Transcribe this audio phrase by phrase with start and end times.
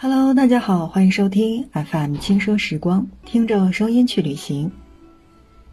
[0.00, 4.70] Hello，大家好，欢迎收听 FM 轻奢时光，听着声音去旅行。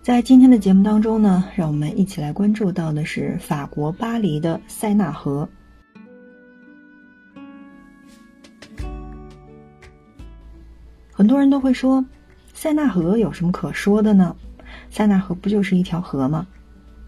[0.01, 5.47] 在今天的节目当中呢，让我们一起来关注到的是法国巴黎的塞纳河。
[11.11, 12.03] 很多人都会说，
[12.51, 14.35] 塞纳河有什么可说的呢？
[14.89, 16.47] 塞纳河不就是一条河吗？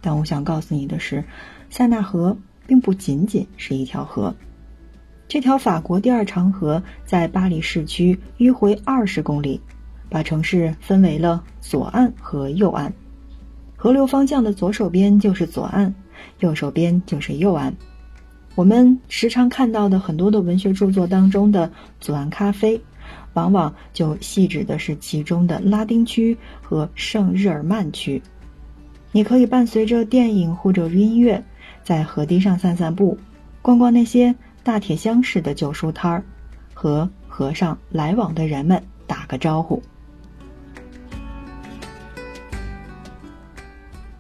[0.02, 1.24] 但我想告诉你的是，
[1.72, 4.36] 塞纳河并不仅仅是一条河。
[5.28, 9.60] 这条法国第二长河在巴黎市区迂回二十公里。
[10.10, 12.94] 把城市分为了左岸和右岸，
[13.76, 15.94] 河流方向的左手边就是左岸，
[16.40, 17.76] 右手边就是右岸。
[18.56, 22.82] 我们时常看到的很多的文学著作当中的左岸咖啡，
[23.34, 28.22] 往往就细指的是其中的拉丁区和圣日耳曼区。
[29.12, 31.44] 你可以伴随着电影或者音乐，
[31.84, 33.18] 在河堤上散散步，
[33.62, 34.34] 逛逛那些
[34.68, 36.26] 大铁箱式的旧书摊儿，
[36.74, 39.82] 和河上来往的人们打个招呼。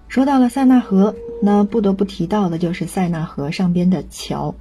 [0.07, 4.55] 说到了塞纳河，那不得不提到的就是塞纳河上边的桥。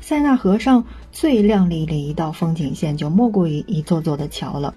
[0.00, 4.74] 塞纳河上最亮丽的一道风景线，就莫过于一座座的桥了。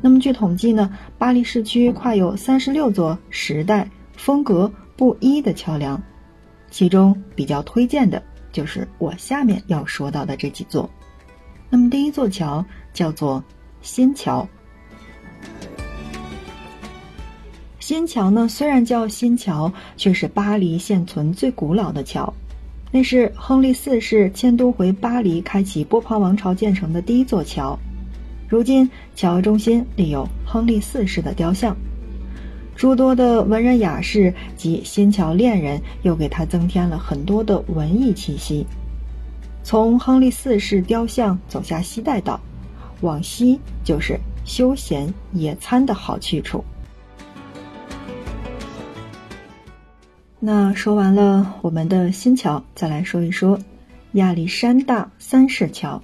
[0.00, 6.02] 那么据统计呢，巴黎市区跨有三十六座时代风格不一的桥梁，
[6.72, 8.20] 其中比较推荐的
[8.52, 10.88] 就是我下面要说到的这几座。
[11.68, 13.42] 那么第一座桥叫做
[13.80, 14.46] 新桥。
[17.78, 22.32] 新桥呢，虽然叫新桥，却是巴黎现存最古老的桥。
[22.92, 27.78] 那是亨利四世迁都回巴黎，开启波旁王朝建成的第一座桥。
[28.48, 31.76] 如今，桥中心立有亨利四世的雕像。
[32.80, 38.66] 诸多的文人雅士及新桥恋人，又给它增添了很多的文艺气息。
[39.62, 42.40] 从亨利四世雕像走下西带岛，
[43.02, 46.64] 往西就是休闲野餐的好去处。
[50.38, 53.58] 那说完了我们的新桥，再来说一说
[54.12, 56.02] 亚历山大三世桥。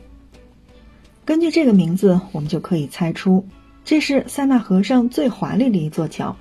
[1.25, 3.47] 根据这个名字，我们就可以猜出，
[3.82, 6.36] 这是塞纳河上最华丽的一座桥。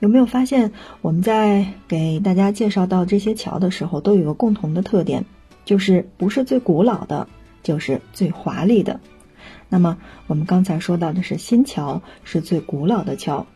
[0.00, 5.24] 有没有发现，我们在给大家介绍到这些桥的时候，都有个共同的特点，
[5.64, 7.26] 就是不是最古老的，
[7.62, 9.00] 就是最华丽的。
[9.68, 9.96] 那么
[10.26, 13.46] 我们刚才说到的是新桥，是最古老的桥。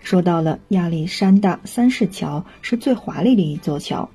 [0.00, 4.08] 说到了亚历山大三世桥是最华丽的一座桥，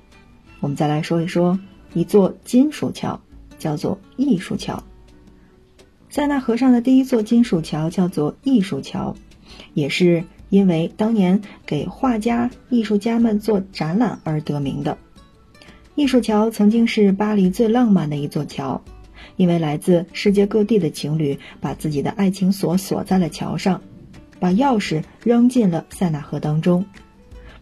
[0.60, 1.58] 我们再来说一说
[1.92, 3.20] 一座金属桥，
[3.58, 4.82] 叫做艺术桥。
[6.08, 9.14] 塞纳河上的第一座金属桥叫做艺术桥，
[9.74, 14.98] 也是因为当年给画家、艺术家们做展览而得名的。
[15.94, 18.82] 艺术桥曾经是巴黎最浪漫的一座桥，
[19.36, 23.80] 因为来自世界各地的情侣把自己的爱情锁锁在了桥上。
[24.40, 26.84] 把钥匙扔进了塞纳河当中。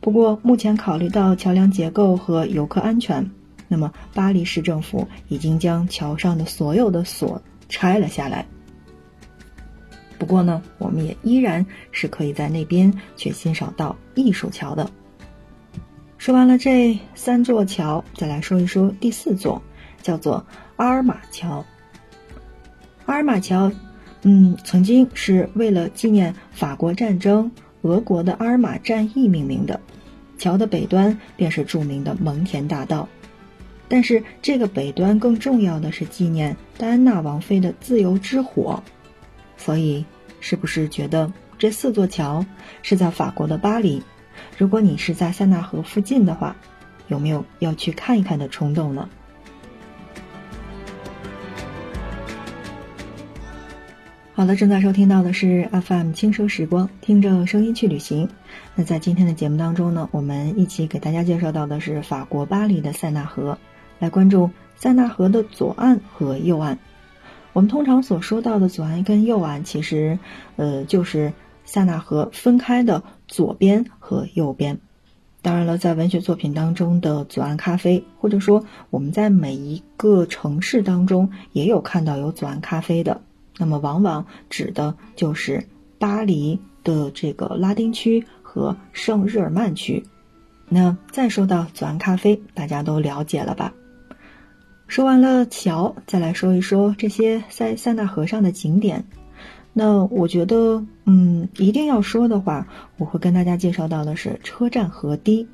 [0.01, 3.31] 不过，目前考虑到桥梁结构和游客安全，
[3.69, 8.45] 那么巴黎市政府已经将桥上的所有的锁拆了下来。
[10.23, 14.89] 不过呢，我们也依然是可以在那边去欣赏到艺术桥的。
[16.17, 19.61] 说完了这三座桥，再来说一说第四座，
[20.01, 20.47] 叫做
[20.77, 21.65] 阿尔马桥。
[23.05, 23.73] 阿尔马桥。
[24.23, 27.51] 嗯，曾经是为了纪念法国战争
[27.81, 29.81] 俄国的阿尔马战役命名的，
[30.39, 33.09] 桥的北端便是著名的蒙田大道。
[33.89, 38.85] 但是这个北端更重要的是纪念戴安娜王妃的自由之火，
[39.65, 40.05] 所以
[40.41, 42.45] 是不是觉得这四座桥
[42.83, 44.03] 是在法国的巴黎？
[44.59, 46.57] 如果你是在塞纳河附近的话，
[47.07, 49.09] 有没有要去看一看的冲动呢？
[54.35, 58.29] 好的，正在收听到的是 FM 轻奢时光，听着声音去旅行。
[58.75, 63.57] 那在今天的节目当中呢，我们一起给大家介绍到的是法国巴黎的塞纳河，
[64.01, 66.77] 来关注塞纳河的左岸和右岸。
[67.53, 70.19] 我们通常所说到的左岸跟右岸，其实，
[70.57, 71.33] 呃，就是
[71.65, 74.79] 塞纳河分开的左边和右边。
[75.43, 83.21] 当然了，在文学作品当中的左岸咖啡，或者说我们在每一个城市当中也有看到有左岸咖啡的。
[83.59, 85.67] 那么，往往指的就是
[85.99, 90.05] 巴黎的这个拉丁区和圣日耳曼区。
[90.69, 93.75] 那再说到左岸咖啡，大家都了解了吧？
[94.87, 99.05] 说完了桥，再来说一说这些塞塞纳河上的景点。
[99.73, 102.67] 那我觉得，嗯，一定要说的话，
[102.99, 105.49] 我会跟大家介绍到的是车站河堤。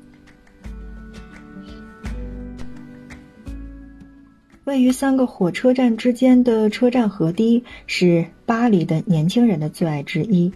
[4.65, 10.51] 位于三个火车站之间的车站河堤是巴黎的年轻人的最爱之一。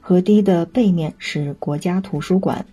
[0.00, 2.66] 河堤的背面是国家图书馆，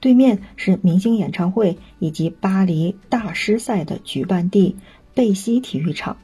[0.00, 4.76] 对面是明星演唱会以及巴黎大师赛的举办地
[5.14, 6.16] 贝西体育场。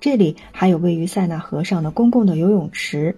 [0.00, 3.16] 这里还有位于塞纳河上的公共的游泳池，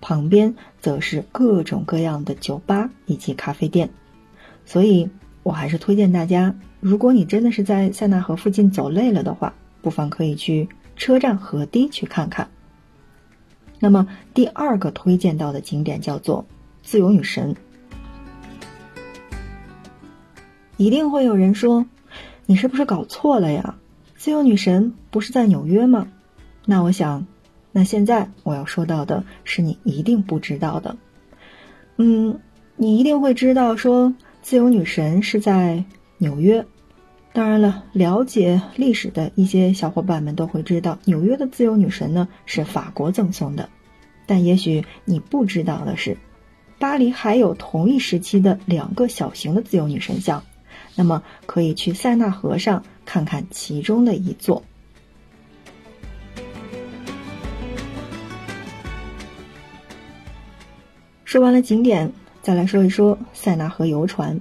[0.00, 3.90] 旁边则是各种各样的酒吧以及咖啡店。
[4.64, 5.10] 所以，
[5.42, 6.54] 我还是推荐大家。
[6.80, 12.48] 如果你真的是在塞纳河附近走累了的话，不妨可以去车站河堤去看看。
[13.78, 16.46] 那么第二个推荐到的景点叫做
[16.82, 17.54] 自由女神。
[20.80, 21.84] 一定会有人说，
[22.46, 23.76] 你是不是搞错了呀？
[24.16, 26.08] 自由女神不是在纽约吗？
[26.64, 27.26] 那我想，
[27.70, 30.96] 那现在我要说到的是你一定不知道的。
[31.98, 32.40] 嗯，
[32.76, 35.84] 你一定会知道，说自由女神是在。
[36.16, 36.66] 纽约，
[37.34, 43.68] 当然了，了解历史的一些小伙伴们都会知道，纽约的自由女神呢是法国赠送的。
[44.26, 46.16] 但也许你不知道的是，
[46.78, 50.42] 巴黎还有同一时期的两个小型的自由女神像，
[50.94, 54.62] 那么可以去塞纳河上看看其中的一座。
[61.24, 64.40] 说完了景点，再来说一说塞纳河游船。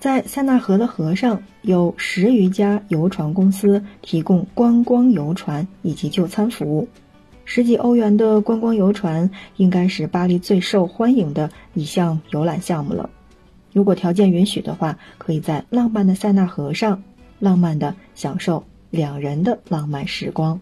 [0.00, 6.88] 在塞纳河的河上，有十余家游船公司提供观光游船以及就餐服务。
[7.44, 13.10] 十几欧元的观光游船应该是巴黎最受欢迎的一项游览项目了。
[13.72, 17.02] 如果条件允许的话，可以在浪漫的塞纳河上，
[17.38, 20.60] 浪漫的享受两人的浪漫时光。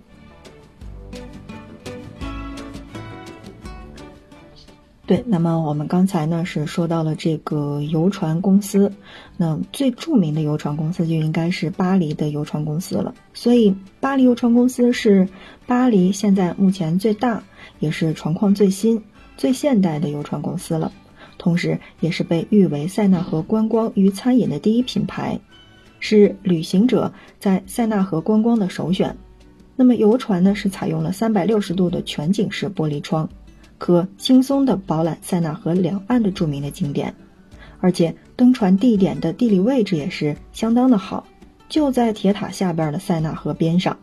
[5.10, 8.92] 对，那么我们刚才呢是说到了这个游船公司，
[9.36, 13.12] 那最著名的游船公司就应该是巴黎的游船公司了。
[13.34, 15.28] 所以，巴黎游船公司是
[15.66, 17.42] 巴黎现在目前最大，
[17.80, 19.02] 也是船况最新、
[19.36, 20.92] 最现代的游船公司了，
[21.38, 25.40] 同时也是被誉为塞纳河观光与餐饮的第一品牌，
[25.98, 29.16] 是旅行者在塞纳河观光的首选。
[29.74, 33.28] 那么，游船呢是采用了三百六十度的全景式玻璃窗。
[33.80, 37.14] 可轻松地饱览塞纳河两岸的著名的景点，
[37.80, 41.26] 而且登船地点的地理位置也是相当的好，
[41.70, 43.96] 就在铁塔下边的塞纳河边上。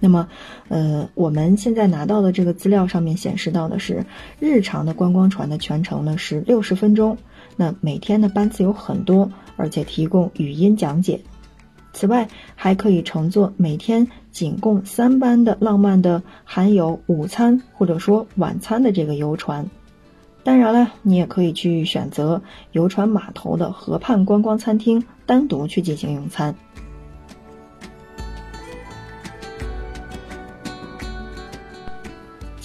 [0.00, 0.28] 那么，
[0.68, 4.04] 呃，我们现在拿到的这个资料上面显示到的是，
[4.38, 7.16] 日常的观光船的全程呢是六十分钟，
[7.56, 11.22] 那每天的班次有很多，而且提供语音讲解。
[11.96, 19.66] 此外，还可以乘坐每天仅供三班的浪漫的含有午餐或者说晚餐的这个游船。
[20.44, 26.54] 当然了，你也可以去选择游船码头的河畔观光餐厅，单独去进行用餐。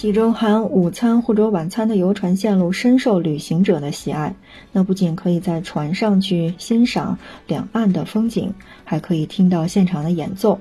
[0.02, 4.34] 其中含午餐或者晚餐的游船线路深受旅行者的喜爱。
[4.72, 8.52] 那不仅可以在船上去欣赏两岸的风景，
[8.82, 10.60] 还可以听到现场的演奏，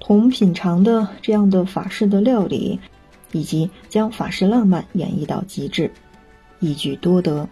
[0.00, 2.80] 同品尝的这样的法式的料理，
[3.30, 5.92] 以及将法式浪漫演绎到极致，
[6.58, 7.48] 一举多得。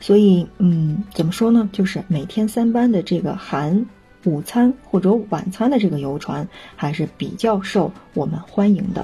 [0.00, 1.66] 所以，嗯，怎么说呢？
[1.72, 3.86] 就是每天三班的这个含
[4.24, 9.02] 午餐或者晚餐的这个游船，还是比较受我们欢迎的。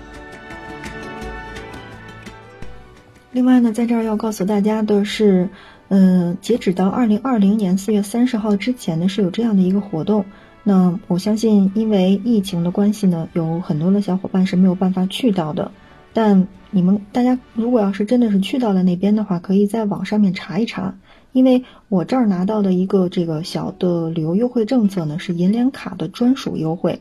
[3.33, 5.51] 另外呢，在这儿要告诉大家的是，
[5.89, 10.25] 嗯，截止到二零二零年四月三十号之前呢，是有这样的一个活动。
[10.65, 15.71] 那我相信，因为疫情的关系呢，有很多的小伙伴是没有办法去到的。
[16.13, 20.97] 但你们大家如果要是真的是去到了那边的话，可以在网上面查一查，
[21.31, 27.01] 因为我这儿拿到的一个这个小的旅游优惠政策呢，是银联卡的专属优惠。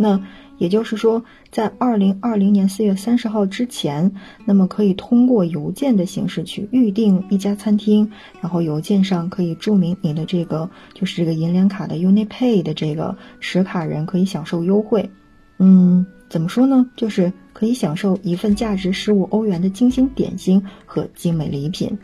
[0.00, 0.22] 那
[0.58, 4.12] 也就是说，在二零二零年四月三十号之前，
[4.44, 8.08] 那么可以通过邮件的形式去预定一家餐厅，
[8.40, 15.10] 然后邮件上可以注明你的这个就是这个银联卡的 UniPay 的这个持卡人可以享受优惠。
[15.58, 16.88] 嗯，怎么说呢？
[16.94, 21.98] 就是可以享受一份价值十五欧元的精心点心和精美礼品。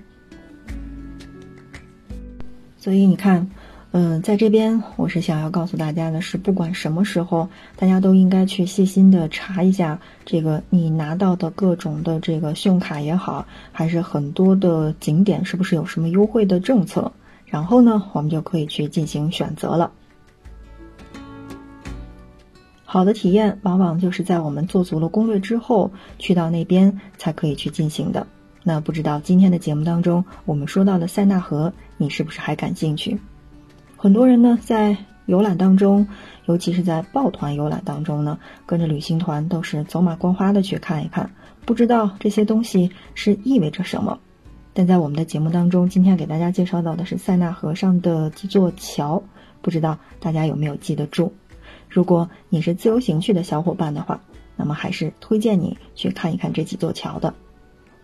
[2.76, 3.48] 所以你看。
[3.96, 17.12] 嗯，在这边我是想要告诉大家的是，不管什么时候，大家都应该去细心的查一下这个你拿到的各种的这个信用卡也好，还是很多的景点是不是有什么优惠的政策，
[17.46, 19.92] 然后呢，我们就可以去进行选择了。
[22.84, 28.26] 好的体验往往就是在我们做足了攻略之后，去到那边才可以去进行的。
[28.64, 33.16] 那不知道今天的节目当中，我们说到的塞纳河，你是不是还感兴趣？
[34.04, 36.06] 很多人呢，在游览当中，
[36.44, 41.30] 尤其是在抱团游览当中呢，跟着旅行团都是走马观花的去看一看，
[41.64, 44.18] 不知道这些东西是意味着什么。
[44.74, 49.22] 但在我们的节目当中，今天给大家介绍到的是塞纳河上的几座桥，
[49.62, 51.32] 不知道大家有没有记得住？
[51.88, 54.20] 如果你是自由行去的小伙伴的话，
[54.54, 57.32] 那么还是推荐你去看一看这几座桥的。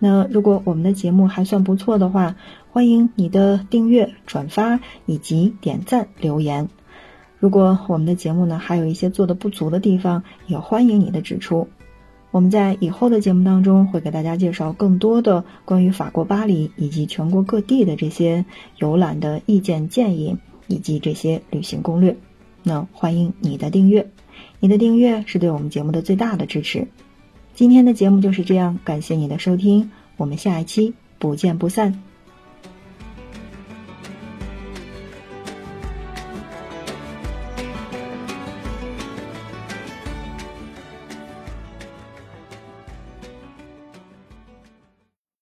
[0.03, 2.35] 那如果我们的节目还算不错的话，
[2.73, 6.69] 欢迎你的订阅、转发以及点赞留言。
[7.39, 11.69] 如果我们的节目呢还有一些做的不足的地方，也欢迎你的指出。
[12.31, 18.45] 我们在以后的节目当中会给大家介绍更多的关于法国巴黎以及全国各地的这些
[18.79, 22.17] 游览的意见建议以及这些旅行攻略。
[22.63, 24.11] 那欢迎你的订阅，
[24.61, 26.89] 你的订阅是对我们节目的最大的支持。
[27.61, 32.03] 今天的节目就是这样，感谢你的收听，我们下一期不见不散。